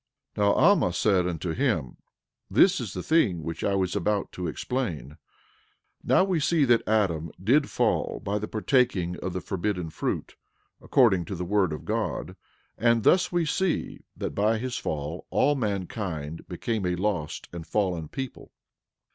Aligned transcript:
12:22 0.35 0.41
Now 0.43 0.53
Alma 0.53 0.93
said 0.93 1.27
unto 1.27 1.51
him: 1.51 1.97
This 2.49 2.79
is 2.81 2.93
the 2.93 3.03
thing 3.03 3.43
which 3.43 3.63
I 3.63 3.75
was 3.75 3.95
about 3.95 4.31
to 4.31 4.47
explain, 4.47 5.17
now 6.03 6.23
we 6.23 6.39
see 6.39 6.65
that 6.65 6.81
Adam 6.87 7.29
did 7.39 7.69
fall 7.69 8.19
by 8.19 8.39
the 8.39 8.47
partaking 8.47 9.15
of 9.17 9.33
the 9.33 9.41
forbidden 9.41 9.91
fruit, 9.91 10.35
according 10.81 11.25
to 11.25 11.35
the 11.35 11.45
word 11.45 11.71
of 11.71 11.85
God; 11.85 12.35
and 12.79 13.03
thus 13.03 13.31
we 13.31 13.45
see, 13.45 13.99
that 14.17 14.31
by 14.33 14.57
his 14.57 14.75
fall, 14.75 15.27
all 15.29 15.53
mankind 15.53 16.47
became 16.47 16.87
a 16.87 16.95
lost 16.95 17.47
and 17.53 17.67
fallen 17.67 18.07
people. 18.07 18.51